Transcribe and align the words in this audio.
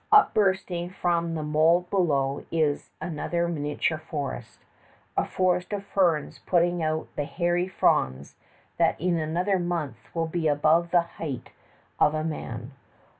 Upbursting 0.11 0.89
from 0.95 1.35
the 1.35 1.43
mold 1.43 1.91
below 1.91 2.43
is 2.49 2.89
another 2.99 3.47
miniature 3.47 3.99
forest 3.99 4.57
a 5.15 5.23
forest 5.25 5.73
of 5.73 5.85
ferns 5.85 6.39
putting 6.39 6.81
out 6.81 7.07
the 7.15 7.25
hairy 7.25 7.67
fronds 7.67 8.35
that 8.77 8.99
in 8.99 9.19
another 9.19 9.59
month 9.59 9.97
will 10.15 10.25
be 10.25 10.47
above 10.47 10.89
the 10.89 11.01
height 11.01 11.51
of 11.99 12.15
a 12.15 12.23
man. 12.23 12.71